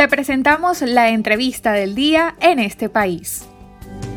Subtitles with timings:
[0.00, 3.46] Te presentamos la entrevista del día en este país.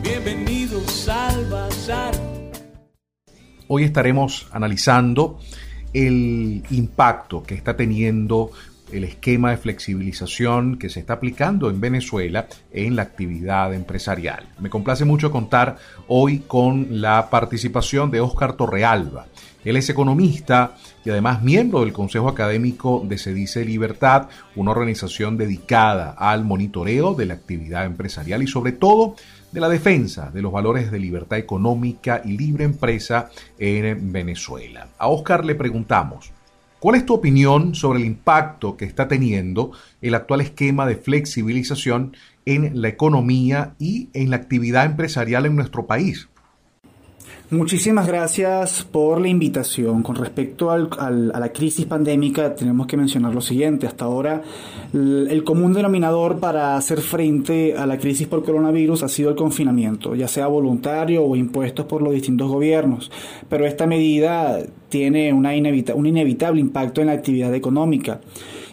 [0.02, 2.14] Bienvenidos al Bazar.
[3.68, 5.42] Hoy estaremos analizando
[5.94, 8.52] el impacto que está teniendo
[8.94, 14.48] el esquema de flexibilización que se está aplicando en Venezuela en la actividad empresarial.
[14.60, 15.78] Me complace mucho contar
[16.08, 19.26] hoy con la participación de Óscar Torrealba.
[19.66, 26.16] Él es economista y además miembro del Consejo Académico de Sedice Libertad, una organización dedicada
[26.18, 29.16] al monitoreo de la actividad empresarial y sobre todo
[29.52, 34.90] de la defensa de los valores de libertad económica y libre empresa en Venezuela.
[34.98, 36.32] A Óscar le preguntamos,
[36.84, 42.14] ¿Cuál es tu opinión sobre el impacto que está teniendo el actual esquema de flexibilización
[42.46, 46.28] en la economía y en la actividad empresarial en nuestro país?
[47.54, 50.02] Muchísimas gracias por la invitación.
[50.02, 53.86] Con respecto al, a la crisis pandémica, tenemos que mencionar lo siguiente.
[53.86, 54.42] Hasta ahora,
[54.92, 60.16] el común denominador para hacer frente a la crisis por coronavirus ha sido el confinamiento,
[60.16, 63.12] ya sea voluntario o impuestos por los distintos gobiernos.
[63.50, 64.58] Pero esta medida
[64.90, 68.20] tiene una un inevitable impacto en la actividad económica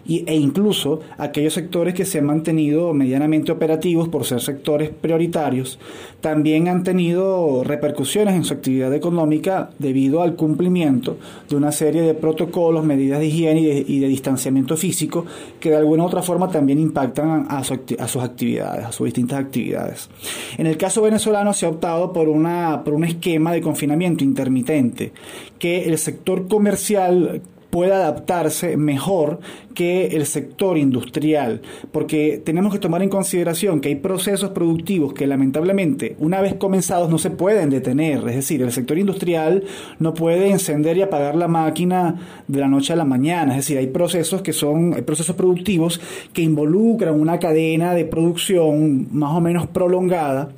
[0.06, 5.78] e incluso aquellos sectores que se han mantenido medianamente operativos por ser sectores prioritarios,
[6.20, 11.16] también han tenido repercusiones en su actividad económica debido al cumplimiento
[11.48, 15.24] de una serie de protocolos, medidas de higiene y de, distanciamiento físico
[15.60, 19.38] que de alguna u otra forma también impactan a, a sus actividades, a sus distintas
[19.38, 20.10] actividades.
[20.58, 25.12] En el caso venezolano se ha optado por, una, por un esquema de confinamiento intermitente
[25.58, 29.40] que el sector comercial pueda adaptarse mejor
[29.74, 35.26] que el sector industrial, porque tenemos que tomar en consideración que hay procesos productivos que
[35.26, 39.64] lamentablemente una vez comenzados no se pueden detener, es decir, el sector industrial
[39.98, 43.78] no puede encender y apagar la máquina de la noche a la mañana, es decir,
[43.78, 46.00] hay procesos que son procesos productivos
[46.32, 50.50] que involucran una cadena de producción más o menos prolongada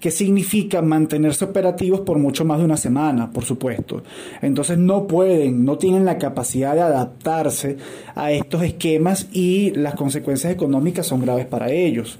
[0.00, 4.02] que significa mantenerse operativos por mucho más de una semana, por supuesto.
[4.42, 7.76] Entonces no pueden, no tienen la capacidad de adaptarse
[8.14, 12.18] a estos esquemas y las consecuencias económicas son graves para ellos.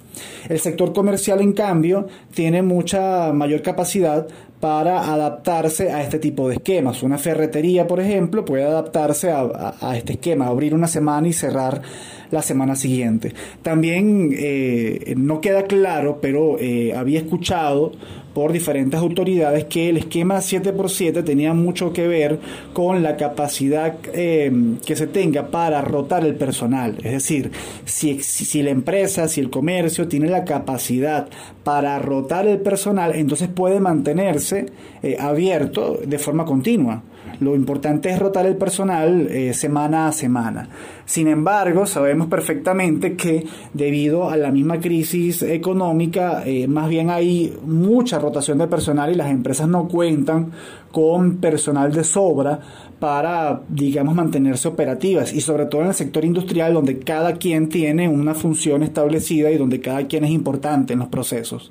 [0.49, 4.27] El sector comercial, en cambio, tiene mucha mayor capacidad
[4.61, 7.03] para adaptarse a este tipo de esquemas.
[7.03, 11.83] Una ferretería, por ejemplo, puede adaptarse a, este esquema, abrir una semana y cerrar
[12.31, 13.33] la semana siguiente.
[13.63, 17.93] También eh, no queda claro, pero eh, había escuchado
[18.37, 22.39] por diferentes autoridades que el esquema 7x7 tenía mucho que ver
[22.75, 24.53] con la capacidad eh,
[24.85, 26.97] que se tenga para rotar el personal.
[26.99, 27.51] Es decir,
[27.87, 31.31] si, si la empresa, si el comercio tiene la capacidad
[31.65, 34.67] para rotar el personal, entonces puede mantenerse
[35.03, 37.05] eh, abierto de forma continua.
[37.41, 40.69] Lo importante es rotar el personal eh, semana a semana.
[41.05, 47.57] Sin embargo, sabemos perfectamente que debido a la misma crisis económica, eh, más bien hay
[47.65, 50.53] mucha rotación de personal y las empresas no cuentan
[50.91, 52.59] con personal de sobra
[52.99, 58.09] para, digamos, mantenerse operativas y sobre todo en el sector industrial donde cada quien tiene
[58.09, 61.71] una función establecida y donde cada quien es importante en los procesos.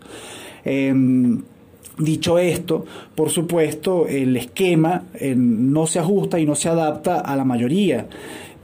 [0.64, 1.42] Em,
[1.98, 2.86] Dicho esto,
[3.16, 8.08] por supuesto, el esquema eh, no se ajusta y no se adapta a la mayoría.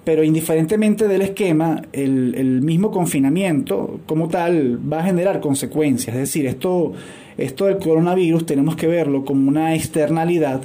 [0.04, 6.16] Pero indiferentemente del esquema, el, el, mismo confinamiento como tal va a generar consecuencias.
[6.16, 6.92] Es decir, esto,
[7.38, 10.62] esto del coronavirus tenemos que verlo como una externalidad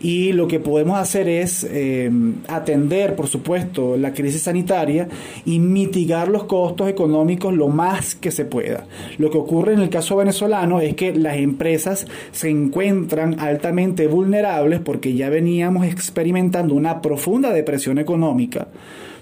[0.00, 2.10] y lo que podemos hacer es eh,
[2.48, 5.08] atender, por supuesto, la crisis sanitaria
[5.44, 8.86] y mitigar los costos económicos lo más que se pueda.
[9.18, 14.80] Lo que ocurre en el caso venezolano es que las empresas se encuentran altamente vulnerables
[14.80, 18.68] porque ya veníamos experimentando una profunda depresión económica,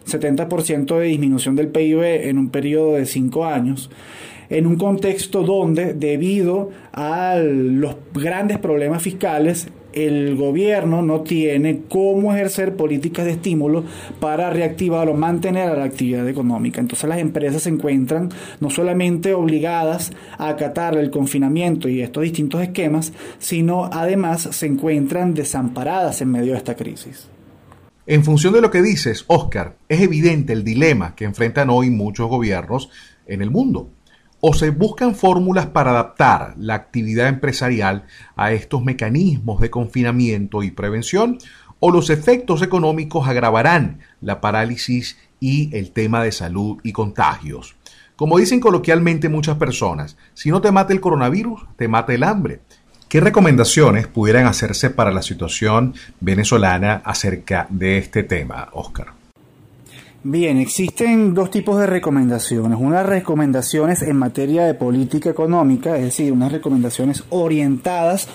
[0.07, 3.91] 70% de disminución del PIB en un periodo de 5 años
[4.51, 12.33] en un contexto donde, debido a los grandes problemas fiscales, el gobierno no tiene cómo
[12.33, 13.85] ejercer políticas de estímulo
[14.21, 16.81] para reactivar o mantener la actividad económica.
[16.81, 18.31] Entonces las empresas se encuentran
[18.61, 25.35] no solamente obligadas a acatar el confinamiento y estos distintos esquemas, sino además se encuentran
[25.35, 27.29] desamparadas en medio de esta crisis.
[28.07, 32.29] En función de lo que dices, Oscar, es evidente el dilema que enfrentan hoy muchos
[32.29, 32.91] gobiernos
[33.27, 33.91] en el mundo
[34.45, 40.73] o se buscan fórmulas para adaptar la actividad empresarial a estos mecanismos de confinamiento y
[40.73, 41.39] prevención,
[41.79, 47.77] o los efectos económicos agravarán la parálisis y el tema de salud y contagios.
[48.17, 52.63] Como dicen coloquialmente muchas personas, si no te mata el coronavirus, te mata el hambre.
[53.09, 59.22] ¿Qué recomendaciones pudieran hacerse para la situación venezolana acerca de este tema, Oscar?
[60.25, 62.79] Bien, existen dos tipos de recomendaciones.
[62.81, 68.29] Unas recomendaciones en materia de política económica, es decir, unas recomendaciones orientadas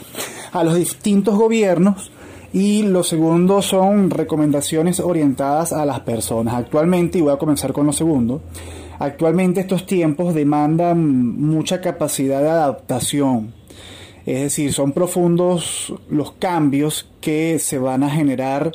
[0.51, 2.12] a los distintos gobiernos
[2.51, 6.56] y lo segundo son recomendaciones orientadas a las personas.
[6.56, 8.42] Actualmente, y voy a comenzar con lo segundo,
[9.00, 13.54] actualmente estos tiempos demandan mucha capacidad de adaptación.
[14.25, 18.74] Es decir, son profundos los cambios que se van a generar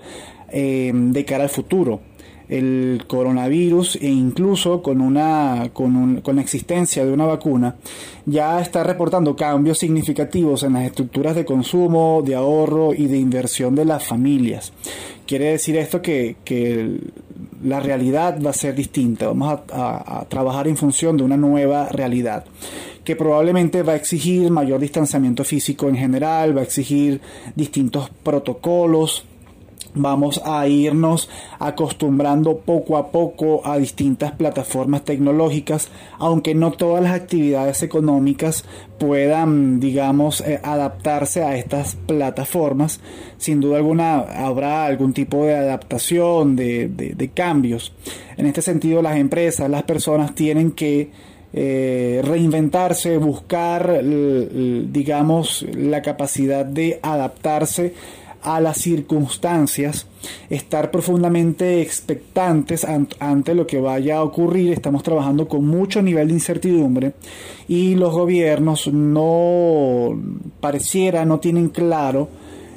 [0.49, 2.01] eh, de cara al futuro
[2.49, 7.77] el coronavirus e incluso con, una, con, con, la existencia de una vacuna
[8.27, 13.75] ya está reportando cambios significativos en las estructuras de consumo, de ahorro y de inversión
[13.75, 14.73] de las familias.
[15.27, 16.99] Quiere decir esto que, que
[17.63, 22.45] la realidad va a ser distinta, vamos a trabajar en función de una nueva realidad
[23.05, 27.21] que probablemente va a exigir mayor distanciamiento físico en general, va a exigir
[27.57, 29.25] distintos protocolos,
[29.95, 31.29] vamos a irnos
[31.59, 38.65] acostumbrando poco a poco a distintas plataformas tecnológicas, aunque no todas las actividades económicas
[38.99, 43.01] puedan, digamos, eh, adaptarse a estas plataformas.
[43.39, 47.93] Sin duda alguna habrá algún tipo de adaptación, de, cambios.
[48.37, 51.11] En este sentido, las empresas, las personas tienen que
[51.55, 57.95] eh, reinventarse, buscar, digamos, la capacidad de adaptarse
[58.43, 60.07] a las circunstancias,
[60.51, 62.87] estar profundamente expectantes
[63.19, 64.73] ante lo que vaya a ocurrir.
[64.73, 67.15] Estamos trabajando con mucho nivel de incertidumbre
[67.69, 70.19] y los gobiernos no
[70.61, 72.29] pareciera, no tienen claro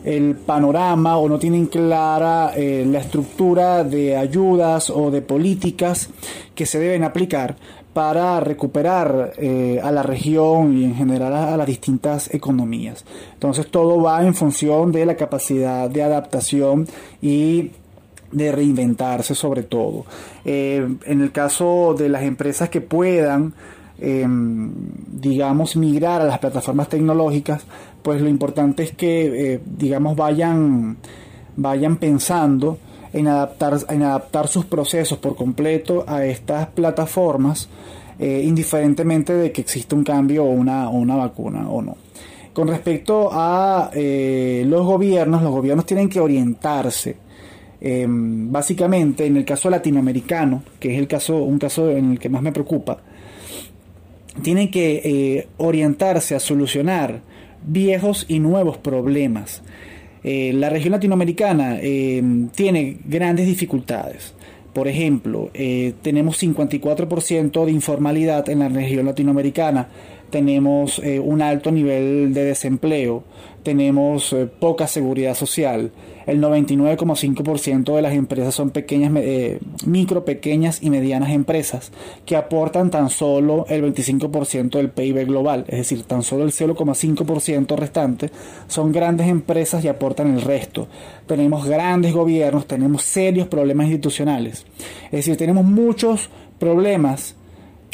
[0.06, 6.10] el panorama o no tienen clara eh, la estructura de ayudas o de políticas
[6.54, 7.56] que se deben aplicar
[7.96, 13.06] para recuperar eh, a la región y en general a, las distintas economías.
[13.36, 16.90] Entonces todo va en función de la capacidad de adaptación
[17.22, 17.72] y
[18.34, 20.06] de reinventarse sobre todo.
[20.44, 23.54] Eh, en el caso de las empresas que puedan,
[23.98, 24.74] em,
[25.08, 27.66] digamos, migrar a las plataformas tecnológicas,
[28.04, 30.98] pues lo importante es que, eh, digamos, vayan,
[31.56, 32.78] vayan pensando
[33.16, 37.70] en adaptar, en adaptar sus procesos por completo a estas plataformas,
[38.20, 41.96] eh, indiferentemente de que exista un cambio o una, una vacuna o no.
[42.52, 47.16] Con respecto a eh, los gobiernos, los gobiernos tienen que orientarse.
[47.80, 52.28] Em, básicamente, en el caso latinoamericano, que es el caso, un caso en el que
[52.28, 52.98] más me preocupa,
[54.42, 57.22] tienen que eh, orientarse a solucionar
[57.66, 59.62] viejos y nuevos problemas.
[60.28, 62.24] Eh, la región latinoamericana eh,
[62.56, 64.34] tiene grandes dificultades.
[64.74, 69.88] Por ejemplo, eh, tenemos 54% de informalidad en la región latinoamericana,
[70.36, 73.24] tenemos un alto nivel de desempleo,
[73.64, 75.92] tenemos poca seguridad social,
[76.26, 81.92] el 99,5% de las empresas son pequeñas, eh, micro, pequeñas y medianas empresas
[82.26, 87.76] que aportan tan solo el 25% del PIB global, es decir, tan solo el 0,5%
[87.76, 88.32] restante
[88.68, 90.88] son grandes empresas y aportan el resto.
[91.28, 94.66] Tenemos grandes gobiernos, tenemos serios problemas institucionales,
[95.06, 97.36] es decir, tenemos muchos problemas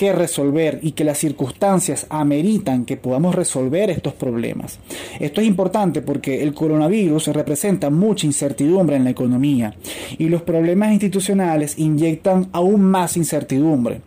[0.01, 4.79] que resolver y que las circunstancias ameritan que podamos resolver estos problemas.
[5.19, 9.75] Esto es importante porque el coronavirus representa mucha incertidumbre en la economía
[10.17, 14.01] y los problemas institucionales inyectan aún más incertidumbre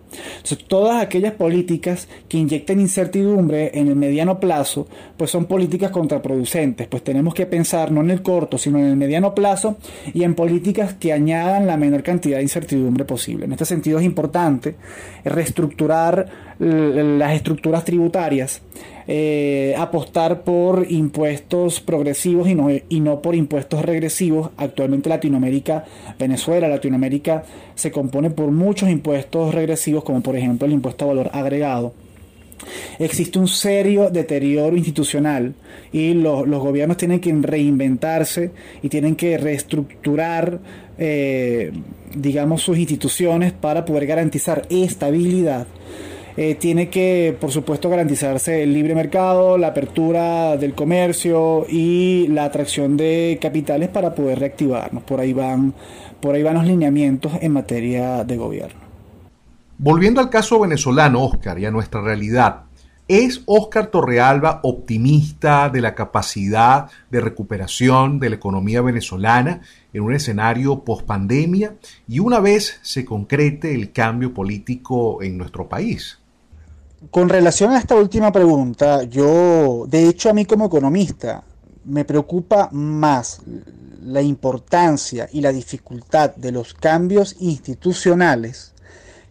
[0.66, 7.02] todas aquellas políticas que inyecten incertidumbre en el mediano plazo, pues son políticas contraproducentes, pues
[7.02, 9.76] tenemos que pensar no en el corto, sino en el mediano plazo
[10.12, 13.46] y en políticas que añadan la menor cantidad de incertidumbre posible.
[13.46, 14.76] En este sentido es importante
[15.24, 18.62] reestructurar las estructuras tributarias,
[19.06, 24.50] eh, apostar por impuestos progresivos y no, y no por impuestos regresivos.
[24.56, 25.84] Actualmente Latinoamérica,
[26.18, 27.44] Venezuela, Latinoamérica
[27.74, 31.92] se compone por muchos impuestos regresivos, como por ejemplo el impuesto a valor agregado.
[32.98, 35.54] Existe un serio deterioro institucional
[35.92, 40.60] y los, gobiernos tienen que reinventarse y tienen que reestructurar,
[40.98, 41.72] eh,
[42.14, 45.66] digamos, sus instituciones para poder garantizar estabilidad
[46.36, 52.44] eh, tiene que, por supuesto, garantizarse el libre mercado, la apertura del comercio y la
[52.44, 55.04] atracción de capitales para poder reactivarnos.
[55.04, 55.72] Por ahí van,
[56.20, 58.80] por ahí van los lineamientos en materia de gobierno.
[59.78, 62.62] Volviendo al caso venezolano, Oscar, y a nuestra realidad,
[63.06, 69.60] ¿es Oscar Torrealba optimista de la capacidad de recuperación de la economía venezolana
[69.92, 71.76] en un escenario post-pandemia
[72.08, 76.18] y una vez se concrete el cambio político en nuestro país?
[77.10, 81.42] Con relación a esta última pregunta, yo, de hecho, a mí como economista,
[81.84, 83.40] me preocupa más
[84.02, 88.74] la importancia y la dificultad de los cambios institucionales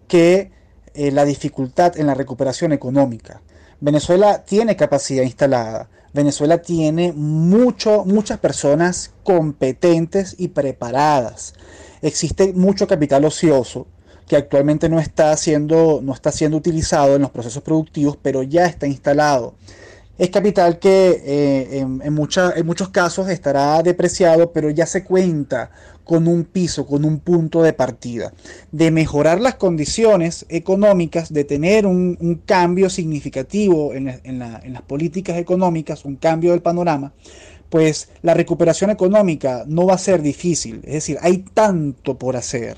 [0.07, 0.51] que
[0.93, 3.41] eh, la dificultad en la recuperación económica.
[3.79, 11.53] Venezuela tiene capacidad instalada, Venezuela tiene mucho, muchas personas competentes y preparadas.
[12.01, 13.87] Existe mucho capital ocioso
[14.27, 18.65] que actualmente no está siendo, no está siendo utilizado en los procesos productivos, pero ya
[18.65, 19.55] está instalado.
[20.17, 25.71] Es capital que eh, en, en, muchos casos estará depreciado, pero ya se cuenta
[26.03, 28.31] con un piso, con un punto de partida,
[28.71, 34.39] de mejorar las condiciones económicas, de tener un, cambio significativo en, en
[34.73, 37.13] las políticas económicas, un cambio del panorama,
[37.69, 42.77] pues la recuperación económica no va a ser difícil, es decir, hay tanto por hacer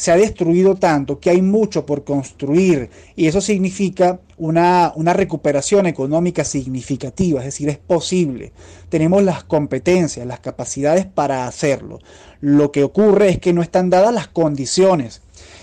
[0.00, 5.84] se ha destruido tanto que hay mucho por construir y eso significa una, una, recuperación
[5.84, 8.52] económica significativa, es decir, es posible.
[8.88, 11.98] Tenemos las competencias, las capacidades para hacerlo.
[12.40, 15.20] Lo que ocurre es que no están dadas las condiciones.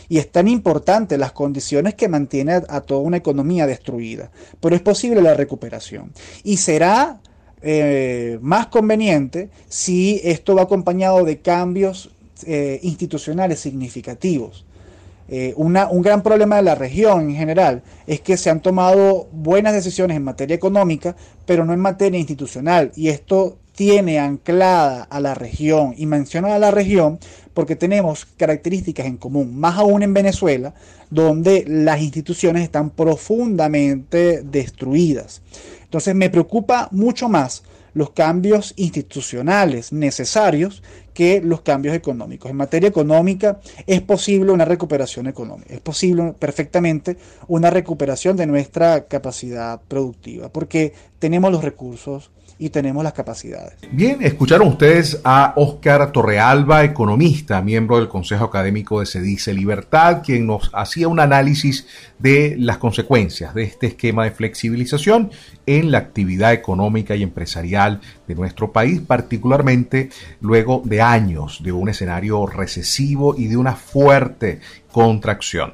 [0.08, 4.30] Y es tan importante las condiciones que mantiene a, toda una economía destruida.
[4.60, 6.14] Pero es posible la recuperación.
[6.44, 7.22] Y será
[7.64, 12.12] eh, más conveniente si esto va acompañado de cambios
[12.46, 14.66] eh, institucionales significativos.
[15.30, 19.74] Eh, un gran problema de la región en general es que se han tomado buenas
[19.74, 21.16] decisiones en materia económica,
[21.46, 22.92] pero no en materia institucional.
[22.96, 25.94] Y esto tiene anclada a la región.
[25.98, 27.20] Y menciono a la región
[27.54, 30.74] porque tenemos características en común, más aún en Venezuela,
[31.10, 35.42] donde las instituciones están profundamente destruidas.
[35.84, 37.64] Entonces me preocupa mucho más
[37.94, 40.84] los cambios institucionales necesarios
[41.18, 42.52] que los cambios económicos.
[42.52, 49.08] En materia económica es posible una recuperación económica, es posible perfectamente una recuperación de nuestra
[49.08, 53.76] capacidad productiva, porque tenemos los recursos, y tenemos las capacidades.
[53.92, 60.48] Bien, escucharon ustedes a Óscar Torrealba, economista, miembro del Consejo Académico de Cedice Libertad, quien
[60.48, 61.88] nos hacía un análisis
[62.20, 65.32] de las consecuencias de este esquema de flexibilización
[65.66, 70.10] en la actividad económica y empresarial de nuestro país, particularmente
[70.42, 74.60] luego de años de un escenario recesivo y de una fuerte
[74.92, 75.74] contracción.